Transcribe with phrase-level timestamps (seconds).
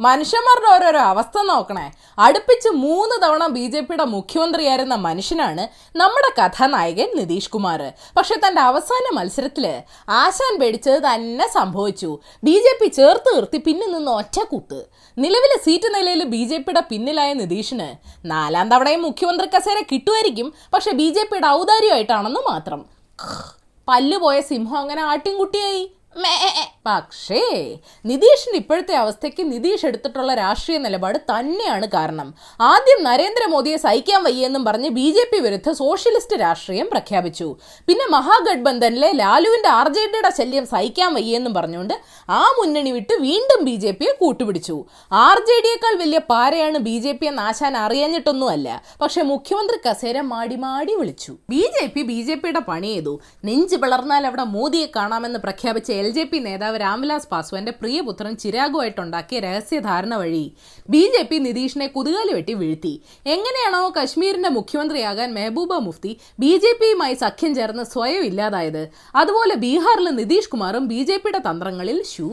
[0.00, 1.92] മനുഷ്യന്മാരുടെ ഓരോരോ അവസ്ഥ നോക്കണേ.
[2.18, 7.92] അടുപ്പിച്ച് മൂന്ന് തവണ ബി ജെ പിയുടെ മുഖ്യമന്ത്രിയായിരുന്ന മനുഷ്യനാണ് നമ്മുടെ കഥാനായകൻ നിതീഷ് കുമാർ.
[8.16, 12.18] പക്ഷെ തന്റെ അവസാന മത്സരത്തിൽ ആശാൻ പേടിച്ചത് തന്നെ സംഭവിച്ചു.
[12.44, 14.80] ബി ജെ പി ചേർത്ത് നിർത്തി പിന്നിൽ നിന്ന് ഒറ്റക്കൂത്ത്
[15.18, 17.88] നിലവിലെ സീറ്റ് നിലയിൽ ബി ജെ പിയുടെ പിന്നിലായ നിതീഷിന്
[18.24, 20.52] നാലാം തവണയും മുഖ്യമന്ത്രി കസേര കിട്ടുമായിരിക്കും.
[20.74, 22.84] പക്ഷെ ബി ജെ പിയുടെ ഔദാര്യമായിട്ടാണെന്ന് മാത്രം.
[23.88, 25.82] പല്ലുപോയ സിംഹം അങ്ങനെ ആട്ടിൻകുട്ടിയായി.
[26.86, 27.40] പക്ഷേ
[28.06, 32.34] നിതീഷിന്റെ ഇപ്പോഴത്തെ അവസ്ഥയ്ക്ക് നിതീഷ് എടുത്തിട്ടുള്ള രാഷ്ട്രീയ നിലപാട് തന്നെയാണ് കാരണം.
[32.60, 37.56] ആദ്യം നരേന്ദ്രമോദിയെ സഹിക്കാൻ വയ്യെന്നും പറഞ്ഞ് ബി ജെ പി വിരുദ്ധ സോഷ്യലിസ്റ്റ് രാഷ്ട്രീയം പ്രഖ്യാപിച്ചു.
[37.86, 41.94] പിന്നെ മഹാഗഡ്ബന്ധനിലെ ലാലുവിന്റെ ആർ ജെ ഡിയുടെ ശല്യം സഹിക്കാൻ വയ്യെന്നും പറഞ്ഞുകൊണ്ട്
[42.28, 44.84] ആ മുന്നണി വിട്ട് വീണ്ടും ബി ജെ പിയെ കൂട്ടുപിടിച്ചു.
[45.12, 48.82] ആർ ജെ ഡിയേക്കാൾ വലിയ പാരയാണ് ബി ജെ പി എന്ന് ആശാൻ അറിയാഞ്ഞിട്ടൊന്നുമല്ല.
[49.02, 51.32] പക്ഷെ മുഖ്യമന്ത്രി കസേര മാടി മാടി വിളിച്ചു.
[51.50, 56.09] B J P B J പിയുടെ പണി ചെയ്തു നെഞ്ച് പിളർന്നാൽ അവിടെ മോദിയെ കാണാമെന്ന് പ്രഖ്യാപിച്ച എൽ
[56.10, 60.52] ജെ പി നേതാവ് രാംവിലാസ് പാസ്വാന്റെ പ്രിയപുത്രൻ ചിരാഗുമായിട്ടുണ്ടാക്കിയ രഹസ്യധാരണ വഴി
[60.90, 62.92] ബി ജെ പി നിതീഷിനെ കുതുകാലി വെട്ടി വീഴ്ത്തി.
[63.26, 68.82] എങ്ങനെയാണോ കശ്മീരിന്റെ മുഖ്യമന്ത്രിയാകാൻ മെഹബൂബ മുഫ്തി ബി ജെ പിയുമായി സഖ്യം ചേർന്ന് സ്വയം ഇല്ലാതായത്.
[69.14, 72.28] അതുപോലെ ബീഹാറിലെ നിതീഷ് കുമാറും ബി ജെ പിയുടെ തന്ത്രങ്ങളിൽ ഷൂ.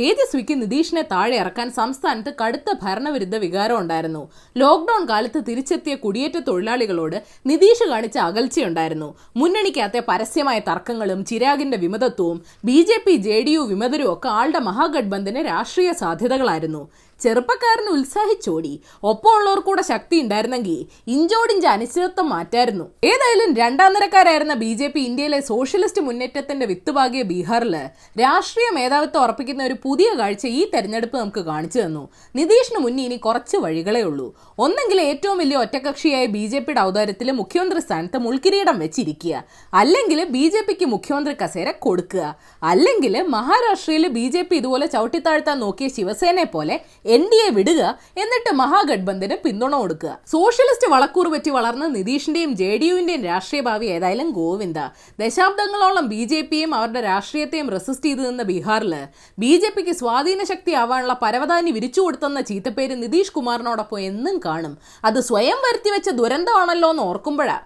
[0.00, 4.22] തേജസ്വിക്ക് നിതീഷിനെ താഴെ ഇറക്കാൻ സംസ്ഥാനത്ത് കടുത്ത ഭരണവിരുദ്ധ വികാരം ഉണ്ടായിരുന്നു.
[4.56, 9.14] ലോക്ഡൌൺ കാലത്ത് തിരിച്ചെത്തിയ കുടിയേറ്റ തൊഴിലാളികളോട് നിതീഷ് കാണിച്ച അകൽച്ചയുണ്ടായിരുന്നു.
[9.36, 15.40] മുന്നണിക്കാത്ത പരസ്യമായ തർക്കങ്ങളും ചിരാഗിന്റെ വിമതത്വവും B J P J D U വിമതരും ഒക്കെ ആളുടെ മഹാഗഡ്ബന്ധന്
[15.46, 16.82] രാഷ്ട്രീയ സാധ്യതകളായിരുന്നു.
[17.22, 18.72] ചെറുപ്പക്കാരന് ഉത്സാഹിച്ചോടി.
[19.10, 22.84] ഒപ്പമുള്ളവർ കൂടെ ശക്തി ഉണ്ടായിരുന്നെങ്കിൽ ഇഞ്ചോടിഞ്ച് അനിശ്ചിതത്വം മാറ്റായിരുന്നു.
[23.04, 27.76] ഏതായാലും രണ്ടാം നിരക്കാരായിരുന്ന ബി ജെ പി ഇന്ത്യയിലെ സോഷ്യലിസ്റ്റ് മുന്നേറ്റത്തിന്റെ വിത്തുപാകിയ ബീഹാറിൽ
[28.22, 32.04] രാഷ്ട്രീയ മേധാവിത്വം ഉറപ്പിക്കുന്ന ഒരു പുതിയ കാഴ്ച ഈ തെരഞ്ഞെടുപ്പ് നമുക്ക് കാണിച്ചു തന്നു.
[32.36, 34.28] നിതീഷിന് മുന്നിൽ ഇനി കുറച്ച് വഴികളേ ഉള്ളൂ.
[34.58, 39.44] ഒന്നെങ്കിൽ ഏറ്റവും വലിയ ഒറ്റകക്ഷിയായ ബി ജെ പിയുടെ ഔദാര്യത്തിൽ മുഖ്യമന്ത്രി സ്ഥാനത്ത് മുൾക്കിരീടം വെച്ചിരിക്കുക.
[39.74, 42.24] അല്ലെങ്കിൽ ബി ജെ പിക്ക് മുഖ്യമന്ത്രി കസേര കൊടുക്കുക.
[42.62, 46.76] അല്ലെങ്കിൽ മഹാരാഷ്ട്രയിൽ ബി ജെ പി ഇതുപോലെ ചവിട്ടിത്താഴ്ത്താൻ നോക്കിയ ശിവസേനയെ പോലെ
[47.14, 47.80] എൻ ഡി എ വിടുക
[48.22, 50.12] എന്നിട്ട് മഹാഗഡ്ബന്ധന് പിന്തുണ കൊടുക്കുക.
[50.32, 54.78] സോഷ്യലിസ്റ്റ് വളക്കൂറ് പറ്റി വളർന്ന നിതീഷിന്റെയും ജെ ഡി യുവിന്റെയും രാഷ്ട്രീയ ഭാവി ഏതായാലും ഗോവിന്ദ.
[55.20, 58.94] ദശാബ്ദങ്ങളോളം ബി ജെ പിയും അവരുടെ രാഷ്ട്രീയത്തെയും റെസിസ്റ്റ് ചെയ്തു നിന്ന ബീഹാറിൽ
[59.38, 64.76] ബി ജെ പിക്ക് സ്വാധീന ശക്തി ആവാനുള്ള പരവതാനി വിരിച്ചു കൊടുത്തെന്ന ചീത്തപ്പേര് നിതീഷ് കുമാറിനോടൊപ്പം എന്നും കാണും.
[65.04, 67.58] അത് സ്വയം വരുത്തി വെച്ച ദുരന്തമാണല്ലോ എന്ന് ഓർക്കുമ്പോഴാ.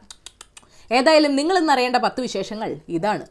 [0.93, 3.27] ഏതായാലും നിങ്ങൾ ഇന്നറിയേണ്ട പത്ത് വിശേഷങ്ങൾ ഇതാണ്.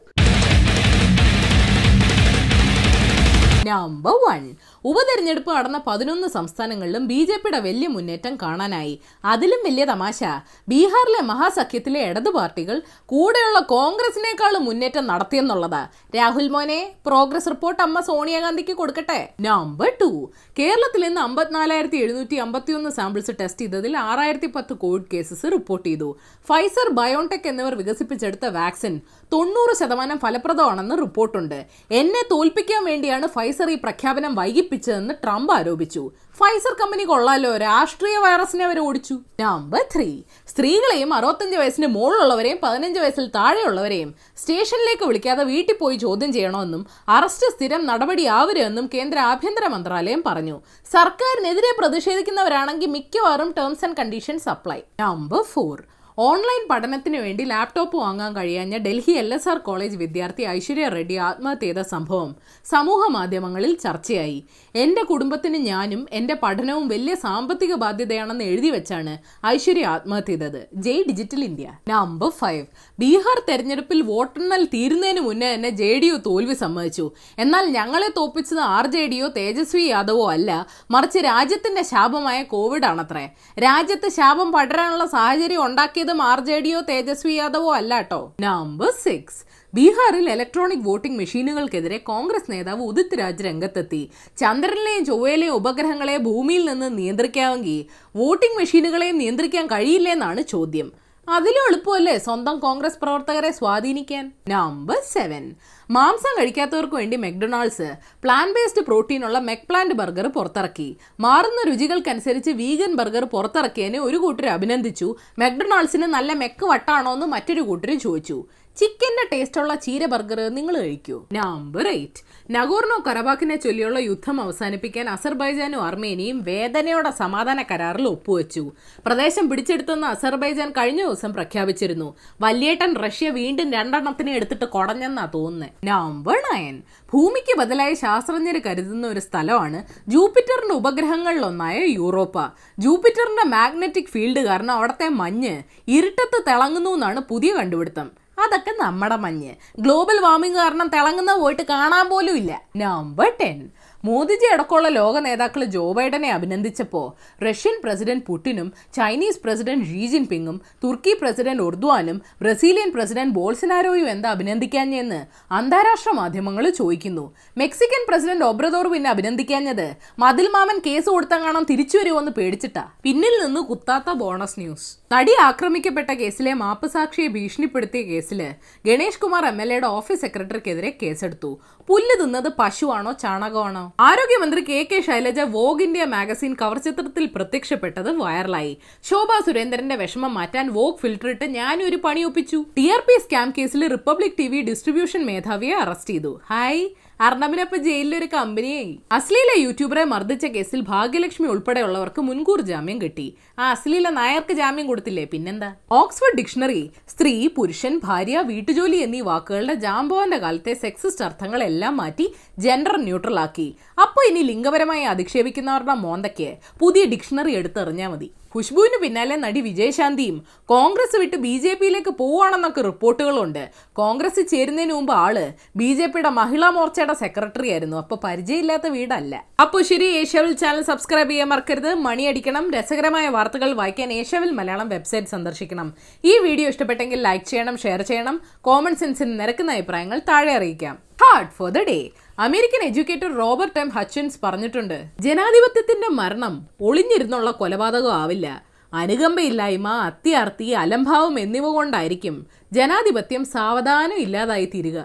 [3.68, 4.42] നമ്പർ വൺ
[4.84, 9.00] ഉപതെരഞ്ഞെടുപ്പ് നടന്ന പതിനൊന്ന് സംസ്ഥാനങ്ങളിലും ബി ജെ പിയുടെ വലിയ മുന്നേറ്റം കാണാനായി.
[9.24, 10.20] അതിലും വലിയ തമാശ.
[10.68, 15.82] ബീഹാറിലെ മഹാസഖ്യത്തിലെ ഇടത് പാർട്ടികൾ കൂടെയുള്ള കോൺഗ്രസിനേക്കാളും മുന്നേറ്റം നടത്തിയെന്നുള്ളതാ.
[16.16, 19.20] രാഹുൽ മോനെ പ്രോഗ്രസ് റിപ്പോർട്ട് അമ്മ സോണിയാഗാന്ധിക്ക് കൊടുക്കട്ടെ?
[19.48, 20.10] നമ്പർ ടു
[20.58, 26.10] കേരളത്തിൽ ഇന്ന് അമ്പത്തിനാലായിരത്തി എഴുന്നൂറ്റി അമ്പത്തിയൊന്ന് സാമ്പിൾസ് ടെസ്റ്റ് ചെയ്തതിൽ ആറായിരത്തി പത്ത് കോവിഡ് കേസസ് റിപ്പോർട്ട് ചെയ്തു.
[26.48, 28.96] ഫൈസർ ബയോൺടെക് എന്നിവർ വികസിപ്പിച്ചെടുത്ത വാക്സിൻ
[29.32, 31.58] തൊണ്ണൂറ് ശതമാനം ഫലപ്രദമാണെന്ന് റിപ്പോർട്ടുണ്ട്.
[31.90, 36.02] എന്നെ തോൽപ്പിക്കാൻ വേണ്ടിയാണ് ഫൈസർ ഈ പ്രഖ്യാപനം വൈകിപ്പിച്ചതെന്ന് ട്രംപ് ആരോപിച്ചു.
[36.38, 39.14] ഫൈസർ കമ്പനി കൊള്ളാലോ രാഷ്ട്രീയ വൈറസിനെ അവർ ഓടിച്ചു.
[39.40, 40.08] നമ്പർ ത്രീ
[40.52, 44.10] സ്ത്രീകളെയും അറുപത്തഞ്ച് വയസ്സിന് മുകളിലുള്ളവരെയും പതിനഞ്ച് വയസ്സിൽ താഴെയുള്ളവരെയും
[44.40, 50.56] സ്റ്റേഷനിലേക്ക് വിളിക്കാതെ വീട്ടിൽ പോയി ചോദ്യം ചെയ്യണമെന്നും അറസ്റ്റ് സ്ഥിരം നടപടിയാവരുമെന്നും കേന്ദ്ര ആഭ്യന്തര മന്ത്രാലയം പറഞ്ഞു.
[50.92, 55.78] സർക്കാരിനെതിരെ പ്രതിഷേധിക്കുന്നവരാണെങ്കിൽ മിക്കവാറും terms and conditions apply number four
[56.26, 61.66] online പഠനത്തിന് വേണ്ടി ലാപ്ടോപ്പ് വാങ്ങാൻ കഴിയാഞ്ഞ Delhi L S R college വിദ്യാർത്ഥി ഐശ്വര്യ റെഡ്ഡി ആത്മഹത്യ
[61.66, 62.30] ചെയ്ത സംഭവം
[62.64, 64.38] സമൂഹ മാധ്യമങ്ങളിൽ ചർച്ചയായി.
[64.74, 69.14] എന്റെ കുടുംബത്തിന് ഞാനും എന്റെ പഠനവും വലിയ സാമ്പത്തിക ബാധ്യതയാണെന്ന് എഴുതി വെച്ചാണ്
[69.46, 71.68] ഐശ്വര്യ ആത്മഹത്യ ചെയ്തത് ജയ് digital India.
[71.88, 72.64] Number five.
[72.98, 77.06] Bihar തെരഞ്ഞെടുപ്പിൽ വോട്ടെണ്ണൽ തീരുന്നതിന് മുന്നേ തന്നെ ജെ ഡി യു തോൽവി സമ്മതിച്ചു.
[77.38, 80.50] എന്നാൽ ഞങ്ങളെ തോൽപ്പിച്ചത് ആർ ജെ ഡിയോ തേജസ്വി യാദവോ അല്ല.
[80.90, 83.24] മറിച്ച് രാജ്യത്തിന്റെ ശാപമായ കോവിഡ് ആണത്രേ
[83.58, 89.44] രാജ്യത്ത് ശാപം പടരാനുള്ള സാഹചര്യം ഉണ്ടാക്കിയതും ആർ ജെ ഡിയോ തേജസ്വി യാദവോ അല്ല കേട്ടോ നമ്പർ സിക്സ്
[89.74, 94.10] ബീഹാറിൽ ഇലക്ട്രോണിക് വോട്ടിംഗ് മെഷീനുകൾക്കെതിരെ കോൺഗ്രസ് നേതാവ് ഉദിത് രാജ് രംഗത്തെത്തി.
[94.38, 101.09] ചന്ദ്രനിലെയും ചൊവ്വയിലെയും ഉപഗ്രഹങ്ങളെ ഭൂമിയിൽ നിന്ന് നിയന്ത്രിക്കാമെങ്കിൽ വോട്ടിംഗ് മെഷീനുകളെയും നിയന്ത്രിക്കാൻ കഴിയില്ലെന്നാണ് ചോദ്യം.
[101.34, 104.24] അതിലും എളുപ്പമല്ലേ സ്വന്തം കോൺഗ്രസ് പ്രവർത്തകരെ സ്വാധീനിക്കാൻ?
[104.48, 105.44] നമ്പർ സെവൻ
[105.90, 107.88] മാംസം കഴിക്കാത്തവർക്ക് വേണ്ടി മെക്ഡൊണാൾഡ്സ്
[108.22, 110.88] പ്ലാൻ ബേസ്ഡ് പ്രോട്ടീനുള്ള മെക്പ്ലാന്റ് ബർഗർ പുറത്തിറക്കി.
[111.20, 115.16] മാറുന്ന രുചികൾക്കനുസരിച്ച് വീഗൻ ബർഗർ പുറത്തിറക്കിയതിനെ ഒരു കൂട്ടർ അഭിനന്ദിച്ചു.
[115.38, 118.38] മെക്ഡൊണാൾഡ്സിന് നല്ല മെക്ക് വട്ടാണോ എന്ന് മറ്റൊരു കൂട്ടർ ചോദിച്ചു.
[118.80, 121.16] ചിക്കന്റെ ടേസ്റ്റുള്ള ചീര ബർഗർ നിങ്ങൾ കഴിക്കൂ.
[121.32, 128.72] നമ്പർ എയ്റ്റ് നഗോർണോ കറബാക്കിനെ ചൊല്ലിയുള്ള യുദ്ധം അവസാനിപ്പിക്കാൻ അസർബൈജാനും അർമേനിയും വേദനയോടെ സമാധാന കരാറിൽ ഒപ്പുവെച്ചു.
[129.06, 132.14] പ്രദേശം പിടിച്ചെടുത്തെന്ന് അസർബൈജാൻ കഴിഞ്ഞ ദിവസം പ്രഖ്യാപിച്ചിരുന്നു.
[132.40, 136.82] വല്യേട്ടൻ റഷ്യ വീണ്ടും രണ്ടെണ്ണത്തിനെ എടുത്തിട്ട് കുടഞ്ഞെന്നാ തോന്നുന്നത് നമ്പർ നയൻ
[137.12, 142.38] ഭൂമിക്ക് ബദലായി ശാസ്ത്രജ്ഞർ കരുതുന്ന ഒരു സ്ഥലമാണ് ജൂപ്പിറ്ററിന്റെ ഉപഗ്രഹങ്ങളിലൊന്നായ യൂറോപ്പ.
[142.78, 145.54] ജൂപ്പിറ്ററിന്റെ മാഗ്നറ്റിക് ഫീൽഡ് കാരണം അവിടുത്തെ മഞ്ഞ്
[145.88, 148.29] ഇരുട്ടത്ത് തിളങ്ങുന്നു എന്നാണ് പുതിയ കണ്ടുപിടുത്തം.
[148.42, 149.54] അതൊക്കെ നമ്മുടെ മഞ്ഞ്.
[149.78, 152.62] ഗ്ലോബൽ വാർമിംഗ് കാരണം തിളങ്ങുന്ന പോയിട്ട് കാണാൻ പോലും ഇല്ല.
[152.76, 153.70] നമ്പർ ടെൻ
[154.04, 157.12] മോദിജി അടക്കമുള്ള ലോക നേതാക്കൾ ജോ ബൈഡനെ അഭിനന്ദിച്ചപ്പോൾ
[157.44, 165.26] റഷ്യൻ പ്രസിഡന്റ് പുടിനും ചൈനീസ് പ്രസിഡന്റ് ഷീ ജിൻപിങ്ങും തുർക്കി പ്രസിഡന്റ് ഉർദ്വാനും ബ്രസീലിയൻ പ്രസിഡന്റ് ബോൾസനാരോയും എന്താ അഭിനന്ദിക്കാഞ്ഞെന്ന്
[165.52, 167.34] അന്താരാഷ്ട്ര മാധ്യമങ്ങൾ ചോദിക്കുന്നു.
[167.58, 172.88] മെക്സിക്കൻ പ്രസിഡന്റ് ഒബ്രദോർ പിന്നെ അഭിനന്ദിക്കാഞ്ഞത് മതിൽ മാമൻ കേസ് കൊടുത്തങ്ങാണം തിരിച്ചു വരുമോന്ന് പേടിച്ചിട്ടാ.
[173.02, 174.96] പിന്നിൽ നിന്ന് കുത്താത്ത ബോണസ് ന്യൂസ്.
[175.12, 178.54] നടി ആക്രമിക്കപ്പെട്ട കേസിലെ മാപ്പ് സാക്ഷിയെ ഭീഷണിപ്പെടുത്തിയ കേസിൽ
[178.86, 181.60] ഗണേഷ് കുമാർ എം എൽ എയുടെ ഓഫീസ് സെക്രട്ടറിക്കെതിരെ കേസെടുത്തു.
[181.88, 183.89] പുല്ല് തിന്നത് പശുവാണോ ചാണകമാണോ?
[183.98, 188.78] ആരോഗ്യമന്ത്രി K K Shailaja Vogue India magazine cover ചിത്രത്തിൽ പ്രത്യക്ഷപ്പെട്ടത് വൈറലായി.
[189.04, 192.64] ശോഭ സുരേന്ദ്രന്റെ വിഷമം മാറ്റാൻ വോഗ് ഫിൽട്ടർ ഇട്ട് ഞാനും ഒരു പണി ഒപ്പിച്ചു.
[192.76, 196.40] ടി ആർ പി സ്കാം കേസിൽ റിപ്പബ്ലിക് ടി വി ഡിസ്ട്രിബ്യൂഷൻ മേധാവിയെ അറസ്റ്റ് ചെയ്തു.
[196.50, 196.82] ഹായ്.
[197.26, 203.26] അർണബിനൊപ്പം ജയിലിലൊരു കമ്പനിയായി അശ്ലീല യൂട്യൂബറെ മർദ്ദിച്ച കേസിൽ ഭാഗ്യലക്ഷ്മി ഉൾപ്പെടെയുള്ളവർക്ക് മുൻകൂർ ജാമ്യം കിട്ടി.
[203.60, 205.24] ആ അശ്ലീല നായർക്ക് ജാമ്യം കൊടുത്തില്ലേ?
[205.32, 205.68] പിന്നെന്താ?
[205.98, 206.82] ഓക്സ്ഫോർഡ് ഡിക്ഷണറി
[207.12, 212.28] സ്ത്രീ പുരുഷൻ ഭാര്യ വീട്ടുജോലി എന്നീ വാക്കുകളുടെ ജാംബോവന്റെ കാലത്തെ സെക്സിസ്റ്റ് അർത്ഥങ്ങളെല്ലാം മാറ്റി
[212.66, 213.68] ജെൻഡർ ന്യൂട്രൽ ആക്കി
[214.06, 216.50] അപ്പോൾ ഇനി ലിംഗപരമായി അധിക്ഷേപിക്കുന്നവരുടെ മോന്തയ്ക്ക്
[216.82, 218.30] പുതിയ ഡിക്ഷണറി എടുത്തെറിഞ്ഞാൽ മതി.
[218.54, 223.70] ഖുഷ്ബുവിന് പിന്നാലെ നടി വിജയശാന്തിയും കോൺഗ്രസ് വിട്ട് ബി ജെ പിയിലേക്ക് പോവാണെന്നൊക്കെ റിപ്പോർട്ടുകളുണ്ട്.
[223.92, 225.36] കോൺഗ്രസ് ചേരുന്നതിന് മുമ്പ് ആൾ
[225.76, 229.44] ബി ജെ പിയുടെ മഹിളാ മോർച്ചയുടെ സെക്രട്ടറി ആയിരുന്നു അപ്പൊ പരിചയമില്ലാത്ത വീടല്ല.
[229.60, 231.94] അപ്പോൾ ശരി ഏഷ്യാവിൽ ചാനൽ സബ്സ്ക്രൈബ് ചെയ്യാൻ മറക്കരുത്.
[231.94, 232.70] മണിയടിക്കണം.
[232.70, 235.94] രസകരമായ വാർത്തകൾ വായിക്കാൻ ഏഷ്യാവിൽ മലയാളം വെബ്സൈറ്റ് സന്ദർശിക്കണം.
[236.24, 238.40] ഈ വീഡിയോ ഇഷ്ടപ്പെട്ടെങ്കിൽ ലൈക്ക് ചെയ്യണം ഷെയർ ചെയ്യണം.
[238.60, 241.09] കോമൺ സെൻസിന് നിരക്കുന്ന അഭിപ്രായങ്ങൾ താഴെ അറിയിക്കാം.
[241.20, 241.96] Hard for the day
[242.38, 248.46] American educator Robert M Hutchins പറഞ്ഞിട്ടുണ്ട് ജനാധിപത്യത്തിന്റെ മരണം ഒളിഞ്ഞിരുന്നുള്ള കൊലപാതകം ആവില്ല.
[248.92, 252.36] അനുകമ്പയില്ലായ്മ അത്യാർത്തി അലംഭാവം എന്നിവ കൊണ്ടായിരിക്കും
[252.72, 254.98] ജനാധിപത്യം സാവധാനം ഇല്ലാതായി തീരുക.